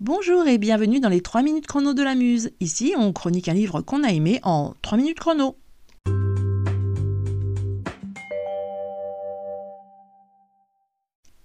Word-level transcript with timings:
Bonjour 0.00 0.46
et 0.46 0.58
bienvenue 0.58 1.00
dans 1.00 1.08
les 1.08 1.22
3 1.22 1.40
minutes 1.40 1.66
chrono 1.66 1.94
de 1.94 2.02
la 2.02 2.14
Muse. 2.14 2.50
Ici, 2.60 2.92
on 2.98 3.14
chronique 3.14 3.48
un 3.48 3.54
livre 3.54 3.80
qu'on 3.80 4.04
a 4.04 4.10
aimé 4.10 4.40
en 4.42 4.74
3 4.82 4.98
minutes 4.98 5.18
chrono. 5.18 5.56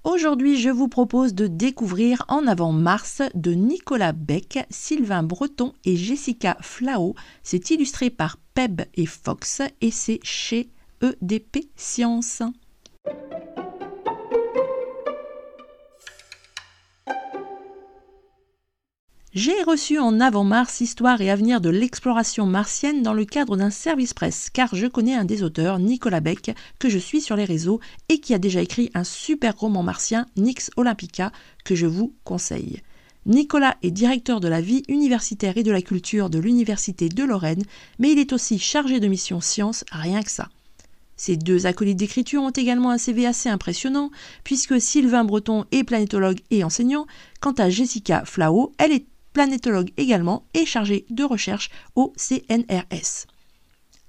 Aujourd'hui, 0.04 0.58
je 0.58 0.70
vous 0.70 0.90
propose 0.90 1.34
de 1.34 1.48
découvrir 1.48 2.26
En 2.28 2.46
avant 2.46 2.74
Mars 2.74 3.22
de 3.36 3.54
Nicolas 3.54 4.12
Beck, 4.12 4.66
Sylvain 4.70 5.24
Breton 5.24 5.72
et 5.86 5.96
Jessica 5.96 6.58
Flao. 6.60 7.16
C'est 7.44 7.72
illustré 7.72 8.10
par 8.10 8.36
Peb 8.54 8.82
et 8.96 9.06
Fox 9.06 9.62
et 9.80 9.92
c'est 9.92 10.20
chez 10.24 10.70
EDP 11.02 11.70
Science. 11.78 12.44
J'ai 19.34 19.64
reçu 19.64 19.98
en 19.98 20.20
avant-mars 20.20 20.82
Histoire 20.82 21.22
et 21.22 21.32
avenir 21.32 21.62
de 21.62 21.70
l'exploration 21.70 22.46
martienne 22.46 23.02
dans 23.02 23.14
le 23.14 23.24
cadre 23.24 23.56
d'un 23.56 23.70
service 23.70 24.14
presse, 24.14 24.50
car 24.50 24.76
je 24.76 24.88
connais 24.88 25.16
un 25.16 25.24
des 25.24 25.42
auteurs, 25.42 25.80
Nicolas 25.80 26.20
Beck, 26.20 26.54
que 26.80 26.90
je 26.90 26.98
suis 26.98 27.22
sur 27.22 27.38
les 27.38 27.46
réseaux 27.46 27.80
et 28.10 28.20
qui 28.20 28.34
a 28.34 28.40
déjà 28.40 28.62
écrit 28.62 28.92
un 28.94 29.06
super 29.06 29.58
roman 29.58 29.84
martien, 29.84 30.26
Nix 30.36 30.70
Olympica, 30.76 31.32
que 31.64 31.76
je 31.76 31.86
vous 31.86 32.14
conseille. 32.26 32.82
Nicolas 33.26 33.78
est 33.84 33.92
directeur 33.92 34.42
de 34.42 34.50
la 34.50 34.60
vie 34.60 34.84
universitaire 34.90 35.58
et 35.58 35.64
de 35.64 35.72
la 35.72 35.82
culture 35.82 36.30
de 36.30 36.40
l'Université 36.40 37.08
de 37.08 37.24
Lorraine, 37.24 37.64
mais 38.00 38.12
il 38.12 38.20
est 38.20 38.34
aussi 38.34 38.60
chargé 38.60 39.00
de 39.00 39.08
mission 39.08 39.40
sciences, 39.40 39.86
rien 39.94 40.24
que 40.24 40.32
ça. 40.32 40.50
Ces 41.16 41.38
deux 41.38 41.68
acolytes 41.68 42.00
d'écriture 42.00 42.42
ont 42.42 42.50
également 42.50 42.90
un 42.90 42.98
CV 42.98 43.28
assez 43.28 43.48
impressionnant, 43.48 44.10
puisque 44.44 44.82
Sylvain 44.82 45.24
Breton 45.24 45.66
est 45.72 45.84
planétologue 45.84 46.40
et 46.50 46.64
enseignant. 46.64 47.06
Quant 47.40 47.52
à 47.54 47.70
Jessica 47.70 48.26
Flao, 48.26 48.74
elle 48.80 48.92
est 48.92 49.06
planétologue 49.34 49.92
également 49.98 50.46
et 50.54 50.66
chargé 50.66 51.06
de 51.10 51.24
recherche 51.24 51.70
au 51.96 52.14
CNRS. 52.18 53.28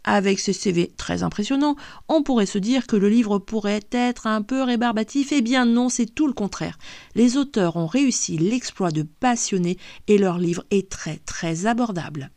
Avec 0.05 0.41
ce 0.41 0.53
CV 0.53 0.93
très 0.97 1.23
impressionnant, 1.23 1.77
on 2.09 2.23
pourrait 2.23 2.47
se 2.47 2.59
dire 2.59 2.87
que 2.87 2.97
le 2.97 3.09
livre 3.09 3.39
pourrait 3.39 3.85
être 3.93 4.27
un 4.27 4.43
peu 4.43 4.63
rébarbatif. 4.63 5.31
Eh 5.31 5.43
bien 5.43 5.65
non, 5.65 5.89
c'est 5.89 6.13
tout 6.13 6.27
le 6.27 6.33
contraire. 6.33 6.77
Les 7.15 7.37
auteurs 7.37 7.77
ont 7.77 7.87
réussi 7.87 8.37
l'exploit 8.37 8.91
de 8.91 9.03
passionner 9.03 9.79
et 10.09 10.19
leur 10.19 10.39
livre 10.39 10.65
est 10.71 10.91
très 10.91 11.19
très 11.19 11.67
abordable. 11.67 12.31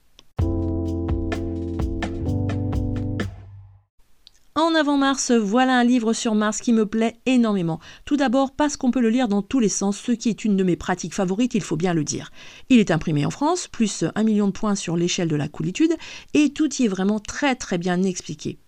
En 4.76 4.80
avant-mars, 4.80 5.32
voilà 5.32 5.78
un 5.78 5.86
livre 5.86 6.12
sur 6.12 6.36
Mars 6.36 6.60
qui 6.60 6.74
me 6.74 6.86
plaît 6.86 7.16
énormément. 7.26 7.80
Tout 8.04 8.18
d'abord 8.18 8.52
parce 8.52 8.76
qu'on 8.76 8.92
peut 8.92 9.00
le 9.00 9.10
lire 9.10 9.30
dans 9.30 9.42
tous 9.42 9.62
les 9.62 9.70
sens, 9.70 9.98
ce 9.98 10.12
qui 10.12 10.28
est 10.28 10.44
une 10.44 10.58
de 10.58 10.66
mes 10.66 10.76
pratiques 10.76 11.14
favorites, 11.14 11.56
il 11.56 11.64
faut 11.64 11.78
bien 11.78 11.94
le 11.94 12.04
dire. 12.04 12.30
Il 12.68 12.80
est 12.80 12.92
imprimé 12.92 13.26
en 13.26 13.30
France, 13.30 13.70
plus 13.70 14.04
un 14.16 14.24
million 14.24 14.48
de 14.48 14.52
points 14.52 14.76
sur 14.76 14.98
l'échelle 14.98 15.30
de 15.30 15.38
la 15.38 15.48
coolitude, 15.48 15.94
et 16.34 16.50
tout 16.50 16.68
y 16.76 16.84
est 16.84 16.90
vraiment 16.90 17.22
très 17.22 17.56
très 17.56 17.78
bien 17.78 18.04
expliqué. 18.04 18.60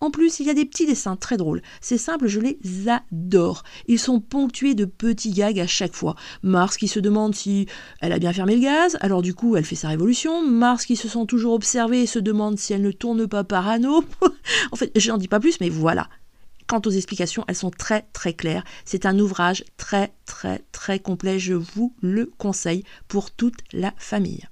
En 0.00 0.10
plus, 0.10 0.40
il 0.40 0.46
y 0.46 0.50
a 0.50 0.54
des 0.54 0.64
petits 0.64 0.86
dessins 0.86 1.16
très 1.16 1.36
drôles. 1.36 1.62
C'est 1.80 1.98
simple, 1.98 2.28
je 2.28 2.40
les 2.40 2.58
adore. 2.88 3.64
Ils 3.86 3.98
sont 3.98 4.20
ponctués 4.20 4.74
de 4.74 4.84
petits 4.84 5.32
gags 5.32 5.58
à 5.58 5.66
chaque 5.66 5.94
fois. 5.94 6.14
Mars 6.42 6.76
qui 6.76 6.88
se 6.88 7.00
demande 7.00 7.34
si 7.34 7.66
elle 8.00 8.12
a 8.12 8.18
bien 8.18 8.32
fermé 8.32 8.54
le 8.54 8.62
gaz, 8.62 8.96
alors 9.00 9.22
du 9.22 9.34
coup 9.34 9.56
elle 9.56 9.64
fait 9.64 9.74
sa 9.74 9.88
révolution. 9.88 10.46
Mars 10.46 10.86
qui 10.86 10.96
se 10.96 11.08
sent 11.08 11.26
toujours 11.26 11.54
observée 11.54 12.02
et 12.02 12.06
se 12.06 12.18
demande 12.18 12.58
si 12.58 12.72
elle 12.72 12.82
ne 12.82 12.92
tourne 12.92 13.26
pas 13.26 13.44
par 13.44 13.66
anneau. 13.68 14.04
en 14.72 14.76
fait, 14.76 14.92
je 14.96 15.10
n'en 15.10 15.18
dis 15.18 15.28
pas 15.28 15.40
plus, 15.40 15.60
mais 15.60 15.68
voilà. 15.68 16.08
Quant 16.68 16.82
aux 16.84 16.90
explications, 16.90 17.44
elles 17.48 17.56
sont 17.56 17.70
très 17.70 18.06
très 18.12 18.34
claires. 18.34 18.62
C'est 18.84 19.06
un 19.06 19.18
ouvrage 19.18 19.64
très 19.78 20.12
très 20.26 20.62
très 20.70 20.98
complet, 20.98 21.38
je 21.38 21.54
vous 21.54 21.94
le 22.02 22.30
conseille 22.36 22.84
pour 23.08 23.30
toute 23.30 23.60
la 23.72 23.94
famille. 23.96 24.46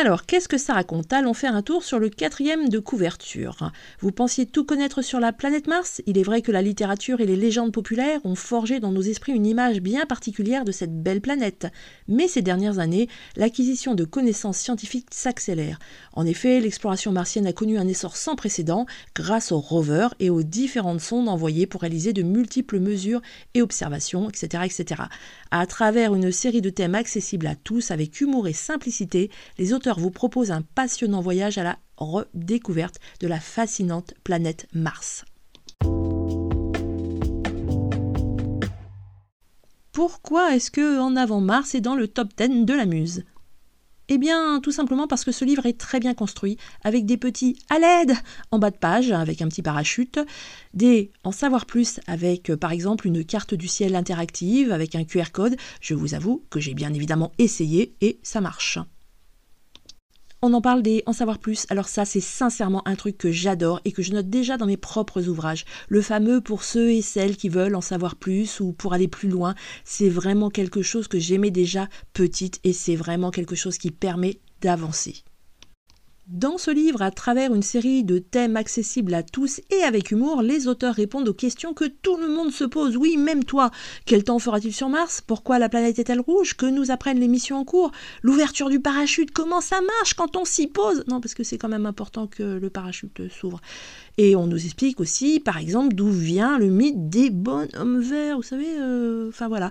Alors, 0.00 0.26
qu'est-ce 0.26 0.46
que 0.46 0.58
ça 0.58 0.74
raconte 0.74 1.12
Allons 1.12 1.34
faire 1.34 1.56
un 1.56 1.62
tour 1.62 1.82
sur 1.82 1.98
le 1.98 2.08
quatrième 2.08 2.68
de 2.68 2.78
couverture. 2.78 3.72
Vous 3.98 4.12
pensiez 4.12 4.46
tout 4.46 4.64
connaître 4.64 5.02
sur 5.02 5.18
la 5.18 5.32
planète 5.32 5.66
Mars? 5.66 6.02
Il 6.06 6.18
est 6.18 6.22
vrai 6.22 6.40
que 6.40 6.52
la 6.52 6.62
littérature 6.62 7.20
et 7.20 7.26
les 7.26 7.34
légendes 7.34 7.72
populaires 7.72 8.20
ont 8.22 8.36
forgé 8.36 8.78
dans 8.78 8.92
nos 8.92 9.02
esprits 9.02 9.32
une 9.32 9.44
image 9.44 9.80
bien 9.80 10.06
particulière 10.06 10.64
de 10.64 10.70
cette 10.70 11.02
belle 11.02 11.20
planète. 11.20 11.66
Mais 12.06 12.28
ces 12.28 12.42
dernières 12.42 12.78
années, 12.78 13.08
l'acquisition 13.34 13.96
de 13.96 14.04
connaissances 14.04 14.58
scientifiques 14.58 15.08
s'accélère. 15.10 15.80
En 16.12 16.26
effet, 16.26 16.60
l'exploration 16.60 17.10
martienne 17.10 17.48
a 17.48 17.52
connu 17.52 17.76
un 17.76 17.88
essor 17.88 18.16
sans 18.16 18.36
précédent 18.36 18.86
grâce 19.16 19.50
aux 19.50 19.58
rovers 19.58 20.14
et 20.20 20.30
aux 20.30 20.44
différentes 20.44 21.00
sondes 21.00 21.28
envoyées 21.28 21.66
pour 21.66 21.80
réaliser 21.80 22.12
de 22.12 22.22
multiples 22.22 22.78
mesures 22.78 23.20
et 23.54 23.62
observations, 23.62 24.30
etc. 24.30 24.62
etc. 24.64 25.02
À 25.50 25.66
travers 25.66 26.14
une 26.14 26.30
série 26.30 26.62
de 26.62 26.70
thèmes 26.70 26.94
accessibles 26.94 27.48
à 27.48 27.56
tous 27.56 27.90
avec 27.90 28.20
humour 28.20 28.46
et 28.46 28.52
simplicité, 28.52 29.28
les 29.58 29.72
vous 29.96 30.10
propose 30.10 30.50
un 30.50 30.62
passionnant 30.62 31.20
voyage 31.20 31.56
à 31.56 31.62
la 31.62 31.78
redécouverte 31.96 32.98
de 33.20 33.28
la 33.28 33.40
fascinante 33.40 34.14
planète 34.24 34.66
Mars. 34.74 35.24
Pourquoi 39.92 40.54
est-ce 40.54 40.70
que 40.70 41.00
En 41.00 41.16
avant 41.16 41.40
Mars 41.40 41.74
est 41.74 41.80
dans 41.80 41.96
le 41.96 42.06
top 42.06 42.28
10 42.36 42.64
de 42.64 42.74
la 42.74 42.86
muse? 42.86 43.24
Eh 44.10 44.16
bien, 44.16 44.60
tout 44.62 44.70
simplement 44.70 45.06
parce 45.06 45.24
que 45.24 45.32
ce 45.32 45.44
livre 45.44 45.66
est 45.66 45.78
très 45.78 46.00
bien 46.00 46.14
construit, 46.14 46.56
avec 46.82 47.04
des 47.04 47.18
petits 47.18 47.58
à 47.68 47.78
l'aide 47.78 48.16
en 48.50 48.58
bas 48.58 48.70
de 48.70 48.76
page, 48.76 49.10
avec 49.10 49.42
un 49.42 49.48
petit 49.48 49.60
parachute, 49.60 50.18
des 50.72 51.10
en 51.24 51.32
savoir 51.32 51.66
plus 51.66 52.00
avec 52.06 52.54
par 52.54 52.72
exemple 52.72 53.06
une 53.06 53.22
carte 53.24 53.54
du 53.54 53.68
ciel 53.68 53.94
interactive, 53.94 54.72
avec 54.72 54.94
un 54.94 55.04
QR 55.04 55.30
code. 55.32 55.56
Je 55.80 55.94
vous 55.94 56.14
avoue 56.14 56.42
que 56.48 56.58
j'ai 56.58 56.74
bien 56.74 56.94
évidemment 56.94 57.32
essayé 57.38 57.94
et 58.00 58.18
ça 58.22 58.40
marche. 58.40 58.78
On 60.40 60.52
en 60.52 60.60
parle 60.60 60.82
des 60.82 61.02
en 61.06 61.12
savoir 61.12 61.40
plus. 61.40 61.66
Alors 61.68 61.88
ça, 61.88 62.04
c'est 62.04 62.20
sincèrement 62.20 62.86
un 62.86 62.94
truc 62.94 63.18
que 63.18 63.32
j'adore 63.32 63.80
et 63.84 63.90
que 63.90 64.02
je 64.02 64.12
note 64.12 64.30
déjà 64.30 64.56
dans 64.56 64.66
mes 64.66 64.76
propres 64.76 65.28
ouvrages. 65.28 65.64
Le 65.88 66.00
fameux 66.00 66.40
pour 66.40 66.62
ceux 66.62 66.92
et 66.92 67.02
celles 67.02 67.36
qui 67.36 67.48
veulent 67.48 67.74
en 67.74 67.80
savoir 67.80 68.14
plus 68.14 68.60
ou 68.60 68.72
pour 68.72 68.92
aller 68.92 69.08
plus 69.08 69.28
loin, 69.28 69.56
c'est 69.84 70.08
vraiment 70.08 70.48
quelque 70.48 70.80
chose 70.80 71.08
que 71.08 71.18
j'aimais 71.18 71.50
déjà 71.50 71.88
petite 72.12 72.60
et 72.62 72.72
c'est 72.72 72.94
vraiment 72.94 73.32
quelque 73.32 73.56
chose 73.56 73.78
qui 73.78 73.90
permet 73.90 74.38
d'avancer. 74.60 75.24
Dans 76.28 76.58
ce 76.58 76.70
livre, 76.70 77.00
à 77.00 77.10
travers 77.10 77.54
une 77.54 77.62
série 77.62 78.04
de 78.04 78.18
thèmes 78.18 78.58
accessibles 78.58 79.14
à 79.14 79.22
tous 79.22 79.62
et 79.70 79.82
avec 79.82 80.10
humour, 80.10 80.42
les 80.42 80.68
auteurs 80.68 80.94
répondent 80.94 81.26
aux 81.26 81.32
questions 81.32 81.72
que 81.72 81.86
tout 81.86 82.18
le 82.18 82.28
monde 82.28 82.52
se 82.52 82.64
pose. 82.64 82.98
Oui, 82.98 83.16
même 83.16 83.44
toi. 83.44 83.70
Quel 84.04 84.24
temps 84.24 84.38
fera-t-il 84.38 84.74
sur 84.74 84.90
Mars? 84.90 85.22
Pourquoi 85.26 85.58
la 85.58 85.70
planète 85.70 85.98
est-elle 85.98 86.20
rouge? 86.20 86.52
Que 86.52 86.66
nous 86.66 86.90
apprennent 86.90 87.18
les 87.18 87.28
missions 87.28 87.56
en 87.56 87.64
cours? 87.64 87.92
L'ouverture 88.20 88.68
du 88.68 88.78
parachute 88.78 89.30
Comment 89.30 89.62
ça 89.62 89.80
marche 89.80 90.12
quand 90.12 90.36
on 90.36 90.44
s'y 90.44 90.66
pose? 90.66 91.02
Non, 91.08 91.22
parce 91.22 91.32
que 91.32 91.44
c'est 91.44 91.56
quand 91.56 91.70
même 91.70 91.86
important 91.86 92.26
que 92.26 92.42
le 92.42 92.68
parachute 92.68 93.26
s'ouvre. 93.30 93.62
Et 94.18 94.36
on 94.36 94.46
nous 94.46 94.62
explique 94.62 95.00
aussi, 95.00 95.40
par 95.40 95.56
exemple, 95.56 95.94
d'où 95.94 96.10
vient 96.10 96.58
le 96.58 96.68
mythe 96.68 97.08
des 97.08 97.30
bonhommes 97.30 98.00
verts. 98.00 98.36
Vous 98.36 98.42
savez, 98.42 98.78
euh, 98.78 99.30
enfin 99.30 99.48
voilà. 99.48 99.70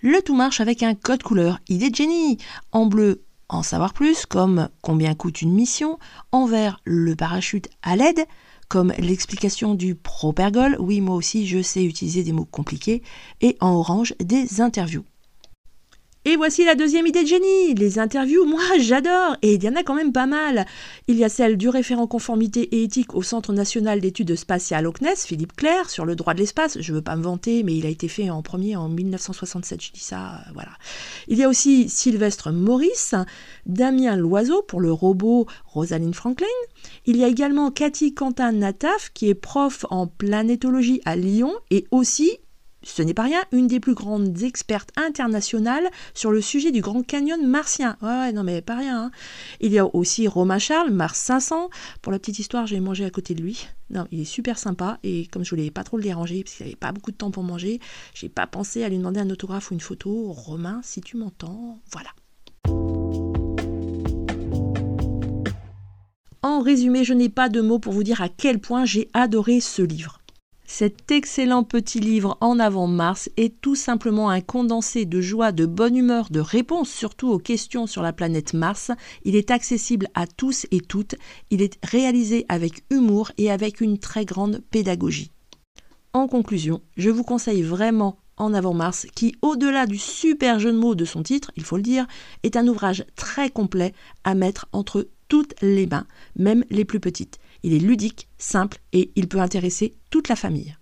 Le 0.00 0.22
tout 0.22 0.36
marche 0.36 0.60
avec 0.60 0.84
un 0.84 0.94
code 0.94 1.24
couleur. 1.24 1.58
Idée 1.68 1.90
de 1.90 1.96
génie 1.96 2.38
En 2.70 2.86
bleu, 2.86 3.24
en 3.50 3.62
savoir 3.62 3.92
plus, 3.92 4.26
comme 4.26 4.68
combien 4.80 5.14
coûte 5.14 5.42
une 5.42 5.52
mission, 5.52 5.98
envers 6.32 6.80
le 6.84 7.16
parachute 7.16 7.68
à 7.82 7.96
l'aide, 7.96 8.24
comme 8.68 8.94
l'explication 8.98 9.74
du 9.74 9.96
propergol, 9.96 10.76
oui 10.78 11.00
moi 11.00 11.16
aussi 11.16 11.46
je 11.46 11.60
sais 11.60 11.84
utiliser 11.84 12.22
des 12.22 12.32
mots 12.32 12.44
compliqués, 12.44 13.02
et 13.40 13.56
en 13.60 13.72
orange 13.72 14.14
des 14.20 14.60
interviews. 14.60 15.04
Et 16.26 16.36
voici 16.36 16.66
la 16.66 16.74
deuxième 16.74 17.06
idée 17.06 17.22
de 17.22 17.28
génie, 17.28 17.72
les 17.74 17.98
interviews, 17.98 18.44
moi 18.44 18.60
j'adore, 18.78 19.38
et 19.40 19.54
il 19.54 19.64
y 19.64 19.68
en 19.70 19.74
a 19.74 19.82
quand 19.82 19.94
même 19.94 20.12
pas 20.12 20.26
mal. 20.26 20.66
Il 21.08 21.16
y 21.16 21.24
a 21.24 21.30
celle 21.30 21.56
du 21.56 21.70
référent 21.70 22.06
conformité 22.06 22.60
et 22.60 22.82
éthique 22.82 23.14
au 23.14 23.22
Centre 23.22 23.54
national 23.54 24.02
d'études 24.02 24.36
spatiales 24.36 24.86
au 24.86 24.92
CNES, 24.92 25.16
Philippe 25.24 25.56
Claire, 25.56 25.88
sur 25.88 26.04
le 26.04 26.16
droit 26.16 26.34
de 26.34 26.40
l'espace, 26.40 26.78
je 26.78 26.92
veux 26.92 27.00
pas 27.00 27.16
me 27.16 27.22
vanter, 27.22 27.62
mais 27.62 27.74
il 27.74 27.86
a 27.86 27.88
été 27.88 28.06
fait 28.06 28.28
en 28.28 28.42
premier 28.42 28.76
en 28.76 28.90
1967, 28.90 29.82
je 29.82 29.92
dis 29.92 30.00
ça, 30.00 30.34
euh, 30.34 30.50
voilà. 30.52 30.72
Il 31.26 31.38
y 31.38 31.42
a 31.42 31.48
aussi 31.48 31.88
Sylvestre 31.88 32.52
Maurice, 32.52 33.14
Damien 33.64 34.14
Loiseau 34.16 34.60
pour 34.60 34.82
le 34.82 34.92
robot 34.92 35.46
Rosaline 35.64 36.12
Franklin. 36.12 36.46
Il 37.06 37.16
y 37.16 37.24
a 37.24 37.28
également 37.28 37.70
Cathy 37.70 38.12
Quentin 38.12 38.52
Nataf, 38.52 39.10
qui 39.14 39.30
est 39.30 39.34
prof 39.34 39.86
en 39.88 40.06
planétologie 40.06 41.00
à 41.06 41.16
Lyon, 41.16 41.54
et 41.70 41.86
aussi 41.90 42.30
ce 42.82 43.02
n'est 43.02 43.14
pas 43.14 43.24
rien, 43.24 43.40
une 43.52 43.66
des 43.66 43.80
plus 43.80 43.94
grandes 43.94 44.42
expertes 44.42 44.90
internationales 44.96 45.88
sur 46.14 46.30
le 46.30 46.40
sujet 46.40 46.72
du 46.72 46.80
Grand 46.80 47.02
Canyon 47.02 47.46
martien. 47.46 47.96
Ouais, 48.00 48.32
non 48.32 48.42
mais 48.42 48.62
pas 48.62 48.76
rien. 48.76 49.04
Hein. 49.04 49.10
Il 49.60 49.72
y 49.72 49.78
a 49.78 49.94
aussi 49.94 50.26
Romain 50.28 50.58
Charles, 50.58 50.90
Mars 50.90 51.18
500. 51.18 51.68
Pour 52.00 52.12
la 52.12 52.18
petite 52.18 52.38
histoire, 52.38 52.66
j'ai 52.66 52.80
mangé 52.80 53.04
à 53.04 53.10
côté 53.10 53.34
de 53.34 53.42
lui. 53.42 53.66
Non, 53.90 54.06
il 54.10 54.20
est 54.20 54.24
super 54.24 54.58
sympa 54.58 54.98
et 55.02 55.26
comme 55.26 55.44
je 55.44 55.50
voulais 55.50 55.70
pas 55.70 55.84
trop 55.84 55.96
le 55.96 56.02
déranger 56.02 56.42
parce 56.42 56.56
qu'il 56.56 56.66
n'avait 56.66 56.76
pas 56.76 56.92
beaucoup 56.92 57.10
de 57.10 57.16
temps 57.16 57.30
pour 57.30 57.42
manger, 57.42 57.80
j'ai 58.14 58.28
pas 58.28 58.46
pensé 58.46 58.82
à 58.84 58.88
lui 58.88 58.96
demander 58.96 59.20
un 59.20 59.30
autographe 59.30 59.70
ou 59.70 59.74
une 59.74 59.80
photo. 59.80 60.32
Romain, 60.32 60.80
si 60.82 61.00
tu 61.00 61.16
m'entends, 61.16 61.80
voilà. 61.92 62.10
En 66.42 66.60
résumé, 66.62 67.04
je 67.04 67.12
n'ai 67.12 67.28
pas 67.28 67.50
de 67.50 67.60
mots 67.60 67.78
pour 67.78 67.92
vous 67.92 68.02
dire 68.02 68.22
à 68.22 68.30
quel 68.30 68.60
point 68.60 68.86
j'ai 68.86 69.10
adoré 69.12 69.60
ce 69.60 69.82
livre. 69.82 70.19
Cet 70.72 71.10
excellent 71.10 71.64
petit 71.64 71.98
livre 71.98 72.38
En 72.40 72.60
avant 72.60 72.86
Mars 72.86 73.28
est 73.36 73.60
tout 73.60 73.74
simplement 73.74 74.30
un 74.30 74.40
condensé 74.40 75.04
de 75.04 75.20
joie, 75.20 75.50
de 75.50 75.66
bonne 75.66 75.96
humeur, 75.96 76.28
de 76.30 76.38
réponses 76.38 76.90
surtout 76.90 77.28
aux 77.28 77.40
questions 77.40 77.88
sur 77.88 78.02
la 78.02 78.12
planète 78.12 78.54
Mars. 78.54 78.92
Il 79.24 79.34
est 79.34 79.50
accessible 79.50 80.06
à 80.14 80.28
tous 80.28 80.66
et 80.70 80.80
toutes. 80.80 81.16
Il 81.50 81.60
est 81.60 81.76
réalisé 81.82 82.46
avec 82.48 82.84
humour 82.88 83.32
et 83.36 83.50
avec 83.50 83.80
une 83.80 83.98
très 83.98 84.24
grande 84.24 84.62
pédagogie. 84.70 85.32
En 86.12 86.28
conclusion, 86.28 86.80
je 86.96 87.10
vous 87.10 87.24
conseille 87.24 87.62
vraiment 87.62 88.20
En 88.36 88.54
avant 88.54 88.72
Mars 88.72 89.08
qui, 89.14 89.34
au-delà 89.42 89.86
du 89.86 89.98
super 89.98 90.60
jeu 90.60 90.70
de 90.70 90.78
mots 90.78 90.94
de 90.94 91.04
son 91.04 91.24
titre, 91.24 91.50
il 91.56 91.64
faut 91.64 91.76
le 91.76 91.82
dire, 91.82 92.06
est 92.44 92.56
un 92.56 92.68
ouvrage 92.68 93.04
très 93.16 93.50
complet 93.50 93.92
à 94.22 94.36
mettre 94.36 94.66
entre 94.72 95.08
toutes 95.28 95.54
les 95.62 95.88
mains, 95.88 96.06
même 96.36 96.64
les 96.70 96.84
plus 96.84 97.00
petites. 97.00 97.40
Il 97.62 97.74
est 97.74 97.78
ludique, 97.78 98.28
simple 98.38 98.78
et 98.92 99.10
il 99.16 99.28
peut 99.28 99.40
intéresser 99.40 99.94
toute 100.10 100.28
la 100.28 100.36
famille. 100.36 100.76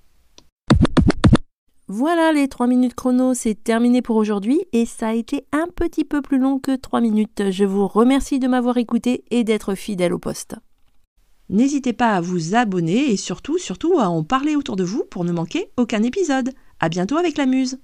Voilà, 1.91 2.33
les 2.33 2.49
3 2.49 2.67
minutes 2.67 2.95
chrono, 2.95 3.33
c'est 3.33 3.55
terminé 3.55 4.03
pour 4.03 4.17
aujourd'hui 4.17 4.61
et 4.75 4.85
ça 4.85 5.09
a 5.09 5.15
été 5.15 5.47
un 5.53 5.67
petit 5.75 6.05
peu 6.05 6.21
plus 6.21 6.39
long 6.39 6.59
que 6.59 6.77
3 6.77 7.01
minutes. 7.01 7.51
Je 7.51 7.65
vous 7.65 7.89
remercie 7.89 8.39
de 8.39 8.47
m'avoir 8.47 8.77
écouté 8.77 9.25
et 9.31 9.43
d'être 9.43 9.75
fidèle 9.75 10.13
au 10.13 10.19
poste. 10.19 10.57
N'hésitez 11.49 11.95
pas 11.95 12.11
à 12.11 12.21
vous 12.21 12.55
abonner 12.55 13.11
et 13.11 13.17
surtout, 13.17 13.57
surtout 13.57 13.99
à 13.99 14.11
en 14.11 14.23
parler 14.23 14.55
autour 14.55 14.77
de 14.77 14.85
vous 14.85 15.05
pour 15.11 15.25
ne 15.25 15.33
manquer 15.33 15.71
aucun 15.79 16.03
épisode. 16.03 16.51
À 16.79 16.91
bientôt 16.91 17.17
avec 17.17 17.39
la 17.39 17.47
muse! 17.47 17.79